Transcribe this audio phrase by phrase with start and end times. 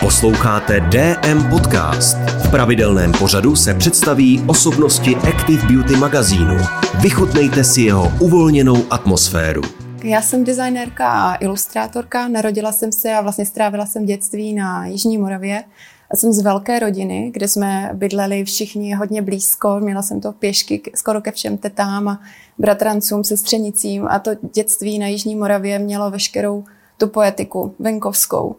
[0.00, 2.16] Posloucháte DM Podcast.
[2.16, 6.56] V pravidelném pořadu se představí osobnosti Active Beauty magazínu.
[7.02, 9.62] Vychutnejte si jeho uvolněnou atmosféru.
[10.04, 12.28] Já jsem designérka a ilustrátorka.
[12.28, 15.64] Narodila jsem se a vlastně strávila jsem dětství na Jižní Moravě.
[16.12, 19.80] Já jsem z velké rodiny, kde jsme bydleli všichni hodně blízko.
[19.80, 22.20] Měla jsem to pěšky skoro ke všem tetám a
[22.58, 24.08] bratrancům, sestřenicím.
[24.08, 26.64] A to dětství na Jižní Moravě mělo veškerou
[26.98, 28.56] tu poetiku venkovskou.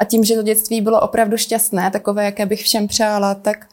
[0.00, 3.66] A tím, že to dětství bylo opravdu šťastné, takové, jaké bych všem přála, tak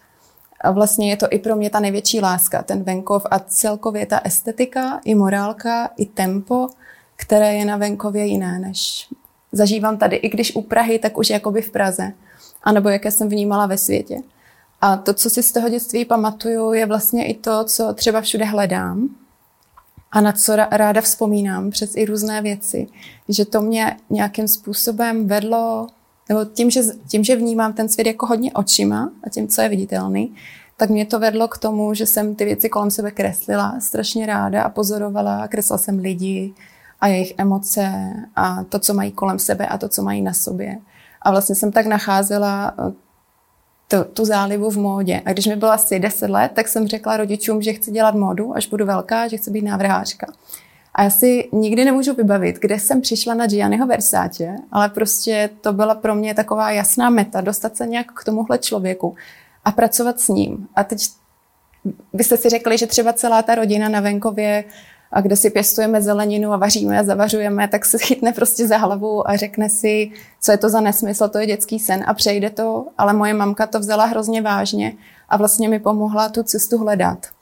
[0.71, 4.99] vlastně je to i pro mě ta největší láska, ten venkov a celkově ta estetika,
[5.05, 6.67] i morálka, i tempo,
[7.15, 9.09] které je na venkově jiné, než
[9.51, 10.15] zažívám tady.
[10.15, 12.13] I když u Prahy, tak už jakoby v Praze.
[12.63, 14.17] A nebo jaké jsem vnímala ve světě.
[14.81, 18.45] A to, co si z toho dětství pamatuju, je vlastně i to, co třeba všude
[18.45, 19.09] hledám
[20.11, 22.87] a na co ráda vzpomínám přes i různé věci.
[23.29, 25.87] Že to mě nějakým způsobem vedlo
[26.29, 29.69] nebo tím že, tím, že vnímám ten svět jako hodně očima a tím, co je
[29.69, 30.35] viditelný,
[30.77, 34.63] tak mě to vedlo k tomu, že jsem ty věci kolem sebe kreslila strašně ráda
[34.63, 35.47] a pozorovala.
[35.47, 36.53] Kreslila jsem lidi
[37.01, 40.77] a jejich emoce a to, co mají kolem sebe a to, co mají na sobě.
[41.21, 42.91] A vlastně jsem tak nacházela eh,
[43.87, 45.21] tu, tu zálivu v módě.
[45.25, 48.55] A když mi bylo asi 10 let, tak jsem řekla rodičům, že chci dělat módu,
[48.55, 50.27] až budu velká, že chci být návrhářka.
[50.97, 55.73] A já si nikdy nemůžu vybavit, kde jsem přišla na Gianniho Versace, ale prostě to
[55.73, 59.15] byla pro mě taková jasná meta, dostat se nějak k tomuhle člověku
[59.65, 60.67] a pracovat s ním.
[60.75, 61.07] A teď
[62.13, 64.63] byste si řekli, že třeba celá ta rodina na venkově,
[65.11, 69.29] a kde si pěstujeme zeleninu a vaříme a zavařujeme, tak se chytne prostě za hlavu
[69.29, 70.11] a řekne si,
[70.41, 73.67] co je to za nesmysl, to je dětský sen a přejde to, ale moje mamka
[73.67, 74.93] to vzala hrozně vážně
[75.29, 77.36] a vlastně mi pomohla tu cestu hledat.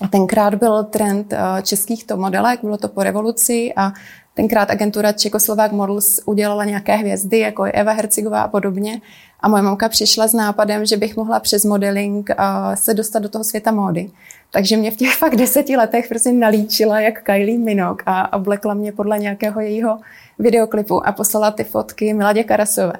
[0.00, 3.92] A tenkrát byl trend eh, českých to modelek, bylo to po revoluci a
[4.34, 9.00] tenkrát agentura Czechoslovak Models udělala nějaké hvězdy, jako je Eva Hercigová a podobně.
[9.40, 12.36] A moje mamka přišla s nápadem, že bych mohla přes modeling eh,
[12.74, 14.10] se dostat do toho světa módy.
[14.50, 18.92] Takže mě v těch fakt deseti letech prostě nalíčila jak Kylie Minogue a oblekla mě
[18.92, 19.98] podle nějakého jejího
[20.38, 22.92] videoklipu a poslala ty fotky Miladě Karasové.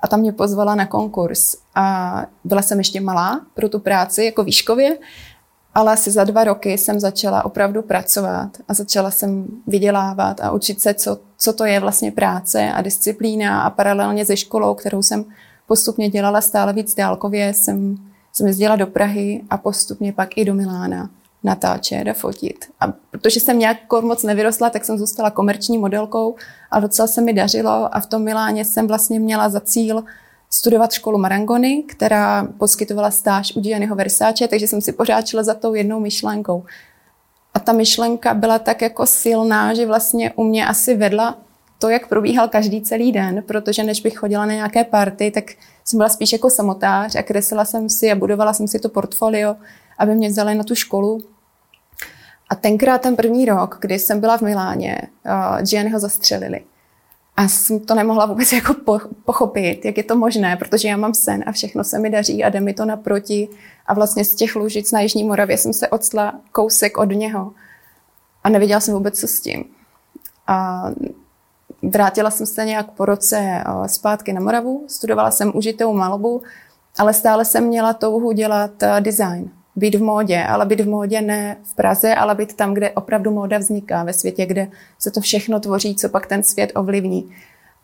[0.00, 1.56] A tam mě pozvala na konkurs.
[1.74, 4.98] A byla jsem ještě malá pro tu práci, jako výškově,
[5.76, 10.80] ale asi za dva roky jsem začala opravdu pracovat a začala jsem vydělávat a učit
[10.80, 15.24] se, co, co to je vlastně práce a disciplína a paralelně se školou, kterou jsem
[15.66, 17.96] postupně dělala stále víc dálkově, jsem,
[18.32, 21.10] jsem jezdila do Prahy a postupně pak i do Milána
[21.44, 22.64] natáčet a fotit.
[22.80, 26.34] A protože jsem nějak moc nevyrostla, tak jsem zůstala komerční modelkou
[26.70, 30.04] a docela se mi dařilo a v tom Miláně jsem vlastně měla za cíl
[30.50, 35.54] studovat školu Marangony, která poskytovala stáž u Gianniho Versace, takže jsem si pořád šla za
[35.54, 36.64] tou jednou myšlenkou.
[37.54, 41.38] A ta myšlenka byla tak jako silná, že vlastně u mě asi vedla
[41.78, 45.44] to, jak probíhal každý celý den, protože než bych chodila na nějaké party, tak
[45.84, 49.56] jsem byla spíš jako samotář a kreslila jsem si a budovala jsem si to portfolio,
[49.98, 51.20] aby mě vzali na tu školu.
[52.48, 56.64] A tenkrát ten první rok, kdy jsem byla v Miláně, uh, Gianniho zastřelili.
[57.36, 58.74] A jsem to nemohla vůbec jako
[59.24, 62.48] pochopit, jak je to možné, protože já mám sen a všechno se mi daří a
[62.48, 63.48] jde mi to naproti.
[63.86, 67.52] A vlastně z těch Lužic na Jižní Moravě jsem se odstla kousek od něho
[68.44, 69.64] a nevěděla jsem vůbec, co s tím.
[70.46, 70.84] A
[71.82, 76.42] vrátila jsem se nějak po roce zpátky na Moravu, studovala jsem užitou malbu,
[76.98, 78.70] ale stále jsem měla touhu dělat
[79.00, 82.90] design být v módě, ale být v módě ne v Praze, ale být tam, kde
[82.90, 87.30] opravdu móda vzniká, ve světě, kde se to všechno tvoří, co pak ten svět ovlivní.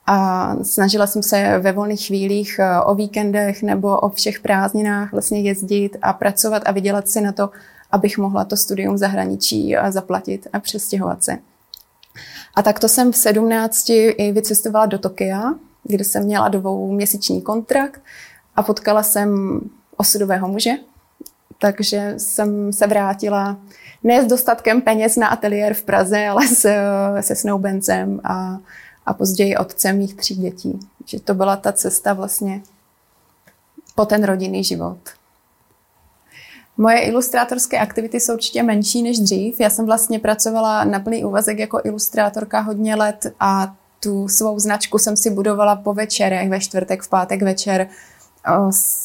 [0.07, 5.41] A snažila jsem se ve volných chvílích eh, o víkendech nebo o všech prázdninách vlastně
[5.41, 7.51] jezdit a pracovat a vydělat si na to,
[7.91, 11.39] abych mohla to studium v zahraničí eh, zaplatit a přestěhovat se.
[12.55, 18.01] A tak to jsem v 17 i vycestovala do Tokia, kde jsem měla dvouměsíční kontrakt
[18.57, 19.61] a potkala jsem
[19.97, 20.71] osudového muže,
[21.63, 23.57] takže jsem se vrátila
[24.05, 26.77] ne s dostatkem peněz na ateliér v Praze, ale se,
[27.21, 28.59] se snoubencem a,
[29.07, 30.79] a později otcem mých tří dětí.
[31.07, 32.63] Že to byla ta cesta vlastně
[33.95, 34.99] po ten rodinný život.
[36.77, 39.61] Moje ilustrátorské aktivity jsou určitě menší než dřív.
[39.61, 44.99] Já jsem vlastně pracovala na plný úvazek jako ilustrátorka hodně let a tu svou značku
[44.99, 47.89] jsem si budovala po večerech, ve čtvrtek, v pátek večer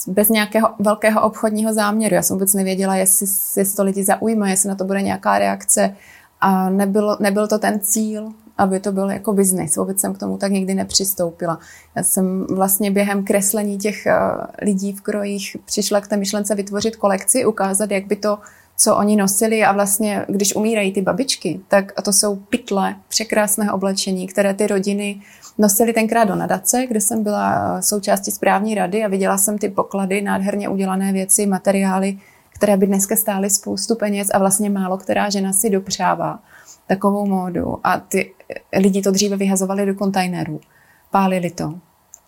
[0.08, 2.16] bez nějakého velkého obchodního záměru.
[2.16, 5.96] Já jsem vůbec nevěděla, jestli, jestli to lidi zaujme, jestli na to bude nějaká reakce.
[6.42, 9.78] A nebyl, nebyl to ten cíl, aby to byl jako biznis.
[9.78, 11.60] Vůbec jsem k tomu tak nikdy nepřistoupila.
[11.96, 14.08] Já jsem vlastně během kreslení těch
[14.62, 18.40] lidí v krojích přišla k té myšlence vytvořit kolekci, ukázat, jak by to
[18.78, 24.28] co oni nosili a vlastně, když umírají ty babičky, tak to jsou pytle překrásného oblečení,
[24.28, 25.22] které ty rodiny
[25.58, 30.22] nosili tenkrát do nadace, kde jsem byla součástí správní rady a viděla jsem ty poklady,
[30.22, 32.18] nádherně udělané věci, materiály,
[32.50, 36.40] které by dneska stály spoustu peněz a vlastně málo která žena si dopřává
[36.88, 38.34] takovou módu a ty
[38.78, 40.60] lidi to dříve vyhazovali do kontajnerů,
[41.12, 41.74] pálili to.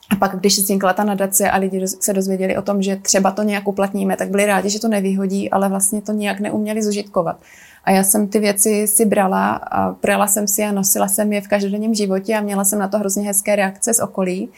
[0.09, 3.43] A pak, když vznikla ta nadace a lidi se dozvěděli o tom, že třeba to
[3.43, 7.37] nějak uplatníme, tak byli rádi, že to nevyhodí, ale vlastně to nějak neuměli zužitkovat.
[7.83, 11.41] A já jsem ty věci si brala a brala jsem si a nosila jsem je
[11.41, 14.49] v každodenním životě a měla jsem na to hrozně hezké reakce z okolí.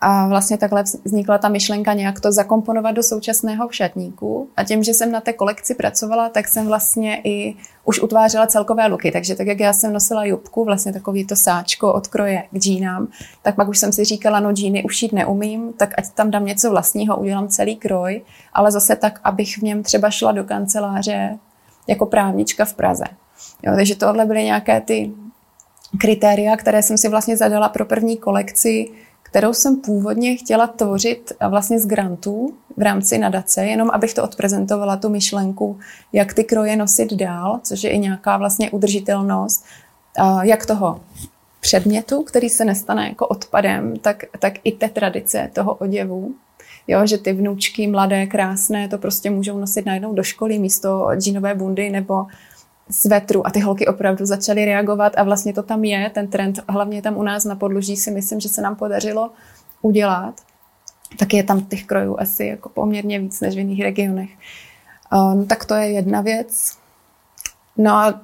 [0.00, 4.48] A vlastně takhle vznikla ta myšlenka nějak to zakomponovat do současného šatníku.
[4.56, 7.54] A tím, že jsem na té kolekci pracovala, tak jsem vlastně i
[7.84, 9.10] už utvářela celkové luky.
[9.10, 13.08] Takže tak, jak já jsem nosila jubku, vlastně takový to sáčko od kroje k džínám,
[13.42, 16.70] tak pak už jsem si říkala, no džíny ušít neumím, tak ať tam dám něco
[16.70, 21.38] vlastního, udělám celý kroj, ale zase tak, abych v něm třeba šla do kanceláře
[21.86, 23.04] jako právnička v Praze.
[23.62, 25.12] Jo, takže tohle byly nějaké ty
[26.00, 28.88] kritéria, které jsem si vlastně zadala pro první kolekci,
[29.30, 34.96] kterou jsem původně chtěla tvořit vlastně z grantů v rámci nadace, jenom abych to odprezentovala,
[34.96, 35.78] tu myšlenku,
[36.12, 39.64] jak ty kroje nosit dál, což je i nějaká vlastně udržitelnost,
[40.42, 41.00] jak toho
[41.60, 46.34] předmětu, který se nestane jako odpadem, tak, tak i té tradice toho oděvu.
[46.88, 51.54] Jo, že ty vnučky mladé, krásné, to prostě můžou nosit najednou do školy místo džínové
[51.54, 52.26] bundy nebo
[52.90, 57.02] svetru a ty holky opravdu začaly reagovat a vlastně to tam je, ten trend, hlavně
[57.02, 59.30] tam u nás na podloží si myslím, že se nám podařilo
[59.82, 60.34] udělat.
[61.18, 64.30] Tak je tam těch krojů asi jako poměrně víc než v jiných regionech.
[65.12, 66.76] Um, tak to je jedna věc.
[67.76, 68.20] No a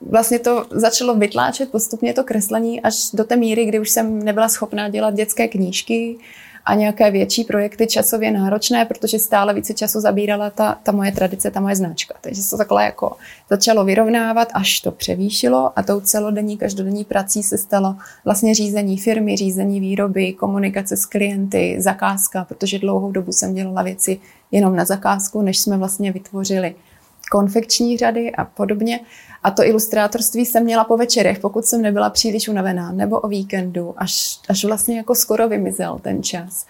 [0.00, 4.48] vlastně to začalo vytláčet postupně to kreslení až do té míry, kdy už jsem nebyla
[4.48, 6.18] schopná dělat dětské knížky,
[6.66, 11.50] a nějaké větší projekty časově náročné, protože stále více času zabírala ta, ta moje tradice,
[11.50, 12.14] ta moje značka.
[12.20, 13.16] Takže se to takhle jako
[13.50, 19.36] začalo vyrovnávat, až to převýšilo a tou celodenní, každodenní prací se stalo vlastně řízení firmy,
[19.36, 24.20] řízení výroby, komunikace s klienty, zakázka, protože dlouhou dobu jsem dělala věci
[24.50, 26.74] jenom na zakázku, než jsme vlastně vytvořili
[27.30, 29.00] konfekční řady a podobně.
[29.42, 33.94] A to ilustrátorství jsem měla po večerech, pokud jsem nebyla příliš unavená, nebo o víkendu,
[33.96, 36.66] až, až vlastně jako skoro vymizel ten čas,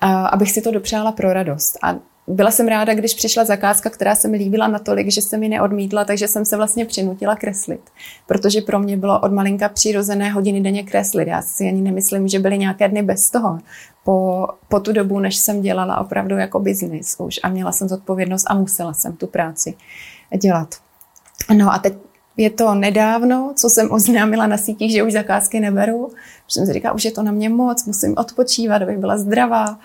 [0.00, 1.78] a, abych si to dopřála pro radost.
[1.82, 5.48] A byla jsem ráda, když přišla zakázka, která se mi líbila natolik, že se mi
[5.48, 7.80] neodmítla, takže jsem se vlastně přinutila kreslit.
[8.26, 11.28] Protože pro mě bylo od malinka přirozené hodiny denně kreslit.
[11.28, 13.58] Já si ani nemyslím, že byly nějaké dny bez toho.
[14.04, 18.44] Po, po tu dobu, než jsem dělala opravdu jako biznis už a měla jsem zodpovědnost
[18.46, 19.74] a musela jsem tu práci
[20.38, 20.74] dělat.
[21.56, 21.94] No a teď
[22.36, 26.06] je to nedávno, co jsem oznámila na sítích, že už zakázky neberu.
[26.46, 29.78] Už jsem si říkala, už je to na mě moc, musím odpočívat, abych byla zdravá.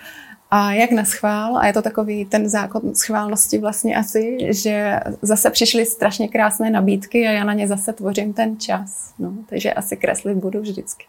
[0.51, 5.49] A jak na schvál, a je to takový ten zákon schválnosti vlastně asi, že zase
[5.49, 9.13] přišly strašně krásné nabídky a já na ně zase tvořím ten čas.
[9.19, 11.05] No, takže asi kreslit budu vždycky.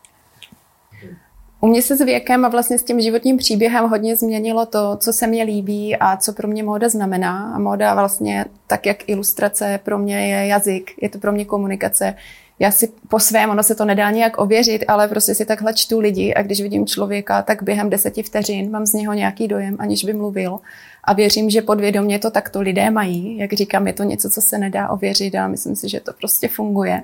[1.60, 5.12] U mě se s věkem a vlastně s tím životním příběhem hodně změnilo to, co
[5.12, 7.52] se mně líbí a co pro mě móda znamená.
[7.54, 12.14] A móda vlastně, tak jak ilustrace, pro mě je jazyk, je to pro mě komunikace.
[12.58, 16.00] Já si po svém, ono se to nedá nějak ověřit, ale prostě si takhle čtu
[16.00, 20.04] lidi a když vidím člověka, tak během deseti vteřin mám z něho nějaký dojem, aniž
[20.04, 20.58] by mluvil.
[21.04, 23.38] A věřím, že podvědomě to takto lidé mají.
[23.38, 26.48] Jak říkám, je to něco, co se nedá ověřit a myslím si, že to prostě
[26.48, 27.02] funguje.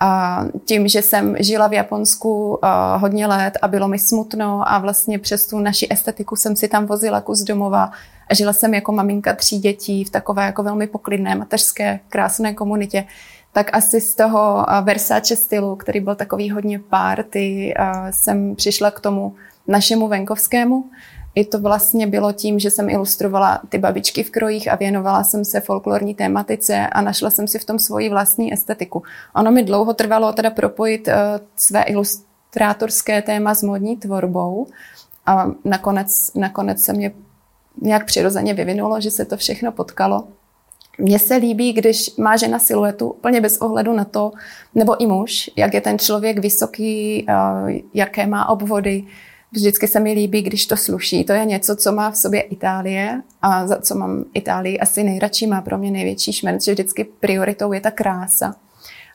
[0.00, 2.58] A tím, že jsem žila v Japonsku
[2.96, 6.86] hodně let a bylo mi smutno a vlastně přes tu naši estetiku jsem si tam
[6.86, 7.90] vozila kus domova
[8.28, 13.04] a žila jsem jako maminka tří dětí v takové jako velmi poklidné mateřské krásné komunitě,
[13.54, 17.74] tak asi z toho Versace stylu, který byl takový hodně party,
[18.10, 19.34] jsem přišla k tomu
[19.68, 20.84] našemu venkovskému,
[21.34, 25.44] i to vlastně bylo tím, že jsem ilustrovala ty babičky v krojích a věnovala jsem
[25.44, 29.02] se folklorní tématice a našla jsem si v tom svoji vlastní estetiku.
[29.34, 31.14] Ono mi dlouho trvalo teda propojit uh,
[31.56, 34.66] své ilustrátorské téma s modní tvorbou
[35.26, 37.12] a nakonec, nakonec se mě
[37.82, 40.24] nějak přirozeně vyvinulo, že se to všechno potkalo.
[40.98, 44.32] Mně se líbí, když má žena siluetu úplně bez ohledu na to,
[44.74, 49.04] nebo i muž, jak je ten člověk vysoký, uh, jaké má obvody,
[49.54, 51.24] Vždycky se mi líbí, když to sluší.
[51.24, 55.46] To je něco, co má v sobě Itálie a za co mám Itálii asi nejradši,
[55.46, 58.54] má pro mě největší šmerc, že vždycky prioritou je ta krása.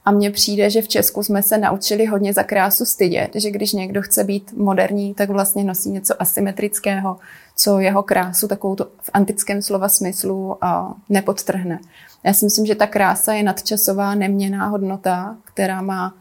[0.10, 3.74] A mně přijde, že v Česku jsme se naučili hodně za krásu stydět, že když
[3.74, 7.18] někdo chce být moderní, tak vlastně nosí něco asymetrického,
[7.56, 11.80] co jeho krásu takovou to v antickém slova smyslu a nepodtrhne.
[12.24, 16.13] Já si myslím, že ta krása je nadčasová, neměná hodnota, která má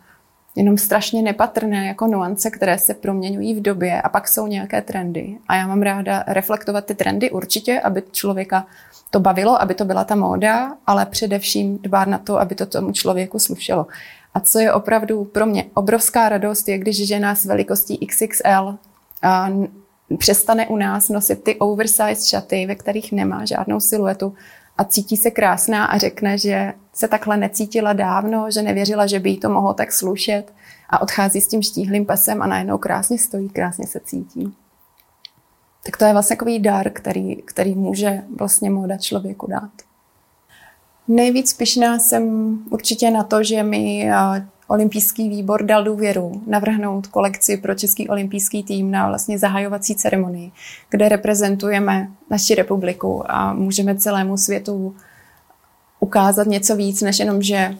[0.58, 5.38] jenom strašně nepatrné jako nuance, které se proměňují v době a pak jsou nějaké trendy.
[5.48, 8.66] A já mám ráda reflektovat ty trendy určitě, aby člověka
[9.10, 12.92] to bavilo, aby to byla ta móda, ale především dbát na to, aby to tomu
[12.92, 13.86] člověku slušelo.
[14.34, 18.78] A co je opravdu pro mě obrovská radost, je, když žena s velikostí XXL
[19.22, 19.50] a
[20.18, 24.34] přestane u nás nosit ty oversized šaty, ve kterých nemá žádnou siluetu
[24.78, 29.30] a cítí se krásná a řekne, že se takhle necítila dávno, že nevěřila, že by
[29.30, 30.52] jí to mohlo tak slušet
[30.90, 34.54] a odchází s tím štíhlým pasem a najednou krásně stojí, krásně se cítí.
[35.84, 39.70] Tak to je vlastně takový dar, který, který může vlastně móda člověku dát.
[41.08, 44.10] Nejvíc pišná jsem určitě na to, že mi
[44.68, 50.50] olympijský výbor dal důvěru navrhnout kolekci pro český olympijský tým na vlastně zahajovací ceremonii,
[50.90, 54.94] kde reprezentujeme naši republiku a můžeme celému světu
[56.00, 57.76] ukázat něco víc, než jenom, že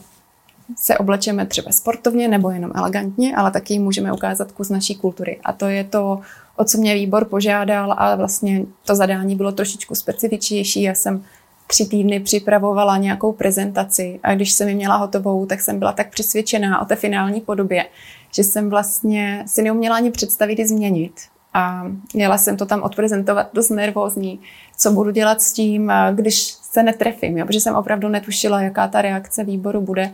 [0.77, 5.41] se oblečeme třeba sportovně nebo jenom elegantně, ale taky můžeme ukázat kus naší kultury.
[5.45, 6.21] A to je to,
[6.57, 10.83] o co mě výbor požádal a vlastně to zadání bylo trošičku specifičnější.
[10.83, 11.25] Já jsem
[11.69, 16.11] tři týdny připravovala nějakou prezentaci a když jsem ji měla hotovou, tak jsem byla tak
[16.11, 17.87] přesvědčená o té finální podobě,
[18.35, 21.13] že jsem vlastně si neuměla ani představit i změnit.
[21.55, 24.41] A měla jsem to tam odprezentovat dost nervózní,
[24.77, 27.47] co budu dělat s tím, když se netrefím, jo?
[27.47, 30.13] protože jsem opravdu netušila, jaká ta reakce výboru bude.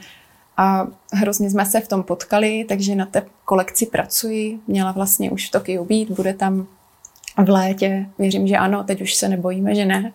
[0.56, 4.58] A hrozně jsme se v tom potkali, takže na té kolekci pracuji.
[4.66, 6.66] Měla vlastně už v Tokiu být, bude tam
[7.44, 8.06] v létě.
[8.18, 10.12] Věřím, že ano, teď už se nebojíme, že ne.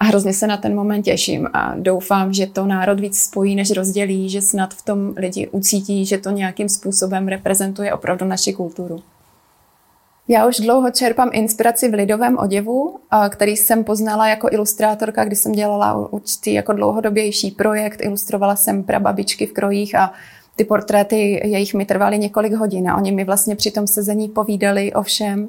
[0.00, 3.70] A hrozně se na ten moment těším a doufám, že to národ víc spojí, než
[3.70, 9.02] rozdělí, že snad v tom lidi ucítí, že to nějakým způsobem reprezentuje opravdu naši kulturu.
[10.30, 15.52] Já už dlouho čerpám inspiraci v lidovém oděvu, který jsem poznala jako ilustrátorka, kdy jsem
[15.52, 18.02] dělala určitý jako dlouhodobější projekt.
[18.02, 20.12] Ilustrovala jsem prababičky v krojích a
[20.56, 24.92] ty portréty jejich mi trvaly několik hodin a oni mi vlastně při tom sezení povídali
[24.92, 25.48] o všem,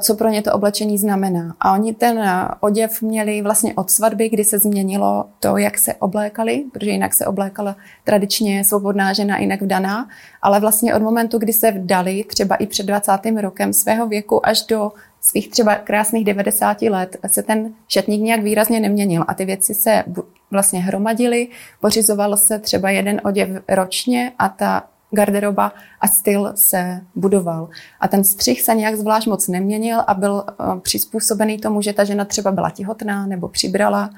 [0.00, 1.54] co pro ně to oblečení znamená.
[1.60, 5.94] A oni ten eh, oděv měli vlastně od svatby, kdy se změnilo to, jak se
[5.94, 10.08] oblékali, protože jinak se oblékala tradičně svobodná žena, jinak vdaná,
[10.42, 13.12] ale vlastně od momentu, kdy se vdali, třeba i před 20.
[13.40, 18.80] rokem svého věku až do svých třeba krásných 90 let se ten šatník nějak výrazně
[18.80, 20.04] neměnil a ty věci se
[20.50, 21.48] vlastně hromadily,
[21.80, 24.82] pořizoval se třeba jeden oděv ročně a ta
[25.14, 27.68] garderoba a styl se budoval.
[28.00, 32.04] A ten střih se nějak zvlášť moc neměnil a byl uh, přizpůsobený tomu, že ta
[32.04, 34.10] žena třeba byla těhotná nebo přibrala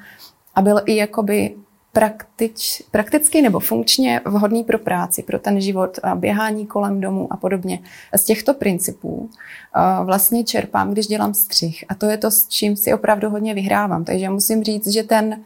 [0.55, 1.55] a byl i jakoby
[1.93, 7.79] praktič, prakticky nebo funkčně vhodný pro práci, pro ten život, běhání kolem domu a podobně.
[8.15, 11.85] Z těchto principů uh, vlastně čerpám, když dělám střih.
[11.89, 14.03] A to je to, s čím si opravdu hodně vyhrávám.
[14.03, 15.43] Takže musím říct, že ten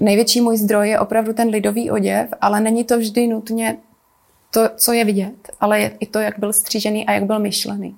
[0.00, 3.76] největší můj zdroj je opravdu ten lidový oděv, ale není to vždy nutně
[4.50, 7.96] to, co je vidět, ale je i to, jak byl střížený a jak byl myšlený.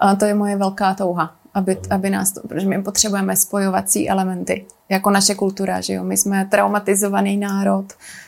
[0.00, 4.64] A to je moje velká touha, aby, aby nás to, protože my potřebujeme spojovací elementy,
[4.88, 6.04] jako naše kultura, že jo.
[6.04, 7.84] My jsme traumatizovaný národ,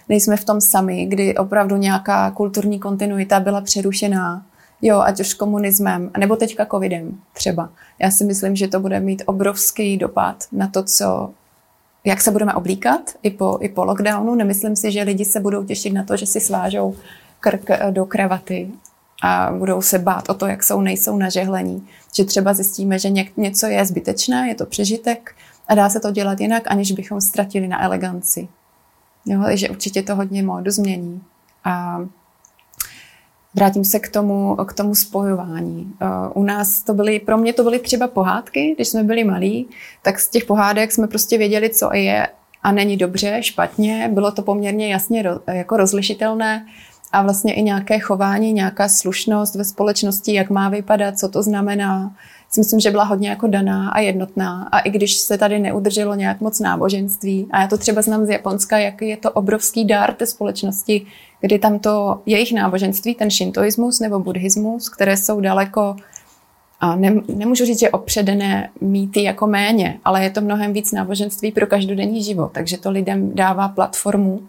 [0.09, 4.43] nejsme v tom sami, kdy opravdu nějaká kulturní kontinuita byla přerušená,
[4.83, 7.69] jo, ať už komunismem, nebo teďka covidem třeba.
[7.99, 11.31] Já si myslím, že to bude mít obrovský dopad na to, co
[12.05, 14.35] jak se budeme oblíkat i po, i po lockdownu.
[14.35, 16.97] Nemyslím si, že lidi se budou těšit na to, že si svážou
[17.41, 18.71] krk do kravaty
[19.23, 21.89] a budou se bát o to, jak jsou, nejsou nažehlení.
[22.15, 25.35] Že třeba zjistíme, že něco je zbytečné, je to přežitek
[25.69, 28.49] a dá se to dělat jinak, aniž bychom ztratili na eleganci.
[29.27, 31.23] Jo, takže určitě to hodně módu změní.
[31.65, 32.01] A
[33.55, 35.93] Vrátím se k tomu, k tomu spojování.
[36.01, 39.69] Eh, u nás to byly, pro mě to byly třeba pohádky, když jsme byli malí,
[40.03, 42.29] tak z těch pohádek jsme prostě věděli, co je
[42.63, 44.11] a není dobře, špatně.
[44.13, 46.67] Bylo to poměrně jasně jako rozlišitelné
[47.13, 52.15] a vlastně i nějaké chování, nějaká slušnost ve společnosti, jak má vypadat, co to znamená.
[52.51, 54.69] Si myslím, že byla hodně jako daná a jednotná.
[54.73, 58.29] A i když se tady neudrželo nějak moc náboženství, a já to třeba znám z
[58.29, 61.07] Japonska, jak je to obrovský dár té společnosti,
[61.41, 65.97] kdy tam to jejich náboženství, ten šintoismus nebo buddhismus, které jsou daleko
[66.81, 71.53] a ne, nemůžu říct, že opředené mýty jako méně, ale je to mnohem víc náboženství
[71.53, 74.41] pro každodenní život, takže to lidem dává platformu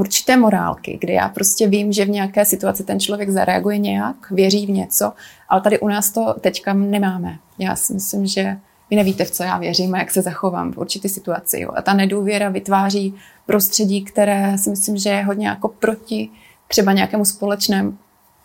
[0.00, 4.66] určité morálky, kde já prostě vím, že v nějaké situaci ten člověk zareaguje nějak, věří
[4.66, 5.12] v něco,
[5.48, 7.38] ale tady u nás to teďka nemáme.
[7.58, 8.56] Já si myslím, že
[8.90, 11.60] vy nevíte, v co já věřím a jak se zachovám v určité situaci.
[11.60, 11.70] Jo.
[11.74, 13.14] A ta nedůvěra vytváří
[13.46, 16.28] prostředí, které si myslím, že je hodně jako proti
[16.68, 17.98] třeba nějakému společnému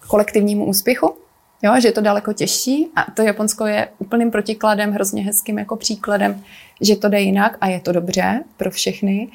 [0.08, 1.16] kolektivnímu úspěchu,
[1.64, 5.76] jo, že je to daleko těžší a to Japonsko je úplným protikladem, hrozně hezkým jako
[5.76, 6.44] příkladem,
[6.82, 9.28] že to jde jinak a je to dobře pro všechny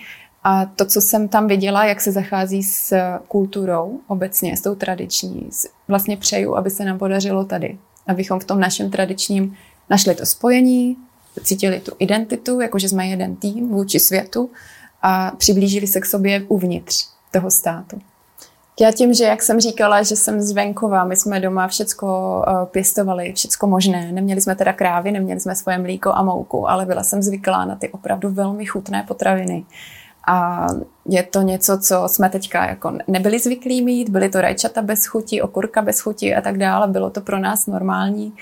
[0.45, 2.95] A to, co jsem tam viděla, jak se zachází s
[3.29, 5.49] kulturou obecně, s tou tradiční,
[5.89, 7.79] vlastně přeju, aby se nám podařilo tady.
[8.07, 9.57] Abychom v tom našem tradičním
[9.91, 10.97] našli to spojení,
[11.43, 14.51] cítili tu identitu, jakože jsme jeden tým vůči světu
[15.03, 18.01] a přiblížili se k sobě uvnitř toho státu.
[18.81, 22.07] Já tím, že jak jsem říkala, že jsem z venkova, my jsme doma všecko
[22.49, 24.13] uh, pěstovali, všecko možné.
[24.13, 27.77] Neměli jsme teda krávy, neměli jsme svoje mlíko a mouku, ale byla jsem zvyklá na
[27.77, 29.65] ty opravdu velmi chutné potraviny.
[30.27, 30.67] A
[31.09, 35.43] je to něco, co jsme teďka jako nebyli zvyklí mít, byly to rajčata bez chuti,
[35.43, 38.33] okurka bez chuti a tak dále, bylo to pro nás normální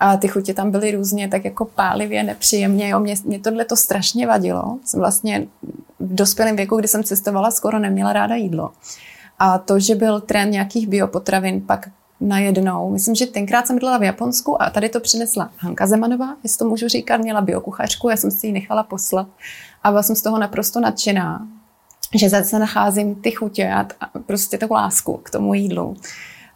[0.00, 3.76] a ty chutě tam byly různě tak jako pálivě, nepříjemně, jo, mě, mě tohle to
[3.76, 5.46] strašně vadilo, jsem vlastně
[6.00, 8.70] v dospělém věku, kdy jsem cestovala, skoro neměla ráda jídlo.
[9.38, 11.88] A to, že byl trend nějakých biopotravin, pak
[12.20, 12.90] najednou.
[12.90, 16.64] Myslím, že tenkrát jsem byla v Japonsku a tady to přinesla Hanka Zemanová, jestli to
[16.64, 19.26] můžu říkat, měla biokuchařku, já jsem si ji nechala poslat
[19.88, 21.46] a byla jsem z toho naprosto nadšená,
[22.14, 23.86] že zase nacházím ty chutě a
[24.26, 25.96] prostě tu lásku k tomu jídlu.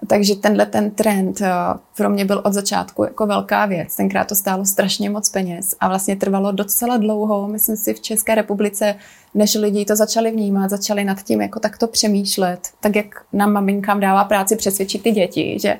[0.06, 1.50] Takže tenhle ten trend eh,
[1.96, 3.96] pro mě byl od začátku jako velká věc.
[3.96, 8.34] Tenkrát to stálo strašně moc peněz a vlastně trvalo docela dlouho, myslím si v České
[8.34, 8.94] republice,
[9.34, 14.00] než lidi to začali vnímat, začali nad tím jako takto přemýšlet, tak jak nám maminkám
[14.00, 15.78] dává práci přesvědčit ty děti, že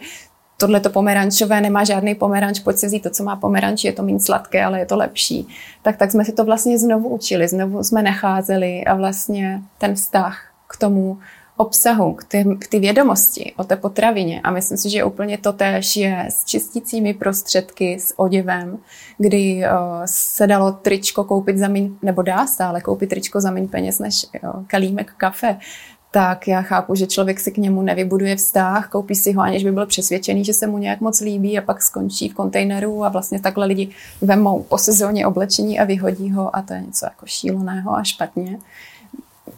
[0.62, 4.02] tohle to pomerančové nemá žádný pomeranč, pojď si vzít to, co má pomeranč, je to
[4.02, 5.48] méně sladké, ale je to lepší.
[5.82, 10.38] Tak, tak jsme si to vlastně znovu učili, znovu jsme nacházeli a vlastně ten vztah
[10.66, 11.18] k tomu
[11.56, 14.40] obsahu, k ty, k ty vědomosti o té potravině.
[14.40, 18.78] A myslím si, že úplně to též je s čistícími prostředky, s oděvem,
[19.18, 23.68] kdy uh, se dalo tričko koupit za míň, nebo dá stále koupit tričko za méně
[23.68, 25.58] peněz než uh, kalímek kafe
[26.14, 29.72] tak já chápu, že člověk si k němu nevybuduje vztah, koupí si ho, aniž by
[29.72, 33.40] byl přesvědčený, že se mu nějak moc líbí a pak skončí v kontejneru a vlastně
[33.40, 33.88] takhle lidi
[34.20, 38.58] vemou po sezóně oblečení a vyhodí ho a to je něco jako šíleného a špatně.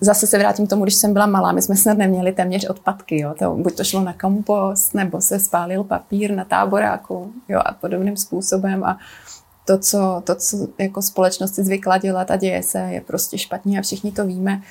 [0.00, 3.20] Zase se vrátím k tomu, když jsem byla malá, my jsme snad neměli téměř odpadky,
[3.20, 3.34] jo.
[3.38, 8.16] To, buď to šlo na kompost, nebo se spálil papír na táboráku, jo, a podobným
[8.16, 8.98] způsobem a
[9.64, 13.78] to, co, to, co jako společnost si zvykla dělat a děje se, je prostě špatně
[13.78, 14.62] a všichni to víme.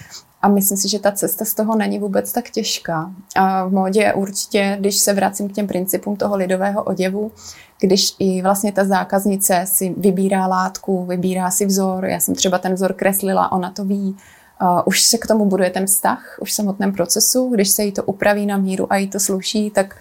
[0.41, 3.12] A myslím si, že ta cesta z toho není vůbec tak těžká.
[3.35, 7.31] A v módě určitě, když se vracím k těm principům toho lidového oděvu,
[7.79, 12.73] když i vlastně ta zákaznice si vybírá látku, vybírá si vzor, já jsem třeba ten
[12.73, 14.18] vzor kreslila, ona to ví,
[14.61, 17.91] Uh, už se k tomu buduje ten vztah, už v samotném procesu, když se jí
[17.91, 19.96] to upraví na míru a jí to sluší, tak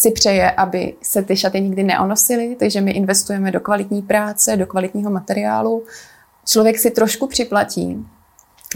[0.00, 4.66] si přeje, aby se ty šaty nikdy neonosily, takže my investujeme do kvalitní práce, do
[4.66, 5.84] kvalitního materiálu.
[6.46, 8.06] Člověk si trošku připlatí,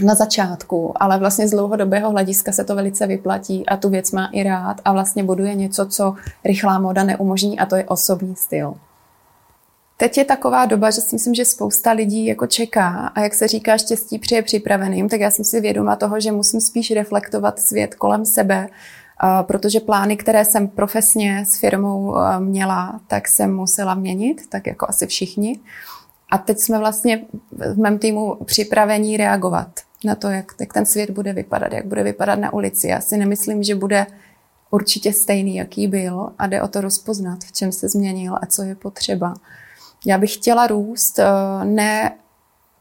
[0.01, 4.29] na začátku, ale vlastně z dlouhodobého hlediska se to velice vyplatí a tu věc má
[4.33, 8.73] i rád a vlastně buduje něco, co rychlá moda neumožní a to je osobní styl.
[9.97, 13.47] Teď je taková doba, že si myslím, že spousta lidí jako čeká a jak se
[13.47, 17.95] říká, štěstí přeje připraveným, tak já jsem si vědoma toho, že musím spíš reflektovat svět
[17.95, 18.67] kolem sebe,
[19.41, 25.07] protože plány, které jsem profesně s firmou měla, tak jsem musela měnit, tak jako asi
[25.07, 25.59] všichni.
[26.31, 29.67] A teď jsme vlastně v mém týmu připravení reagovat
[30.05, 32.87] na to, jak, jak ten svět bude vypadat, jak bude vypadat na ulici.
[32.87, 34.07] Já si nemyslím, že bude
[34.71, 38.63] určitě stejný, jaký byl a jde o to rozpoznat, v čem se změnil a co
[38.63, 39.33] je potřeba.
[40.05, 41.25] Já bych chtěla růst eh,
[41.63, 42.11] ne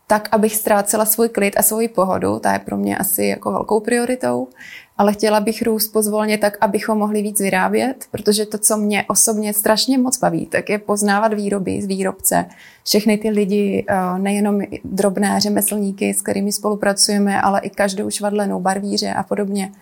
[0.07, 3.81] tak, abych ztrácela svůj klid a svoji pohodu, ta je pro mě asi jako velkou
[3.81, 4.49] prioritou,
[4.98, 9.54] ale chtěla bych růst pozvolně tak, abychom mohli víc vyrábět, protože to, co mě osobně
[9.54, 12.46] strašně moc baví, tak je poznávat výroby z výrobce,
[12.85, 19.12] všechny ty lidi, eh, nejenom drobné řemeslníky, s kterými spolupracujeme, ale i každou švadlenou barvíře
[19.12, 19.72] a podobně,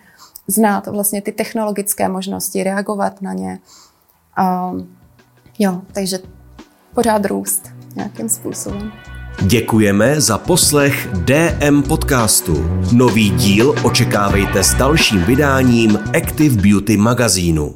[0.47, 3.59] znát vlastně ty technologické možnosti, reagovat na ně.
[4.71, 4.95] Um,
[5.59, 6.19] jo, takže
[6.93, 9.12] pořád růst nějakým způsobem.
[9.41, 12.83] Děkujeme za poslech DM podcastu.
[12.91, 17.75] Nový díl očekávejte s dalším vydáním Active Beauty magazínu.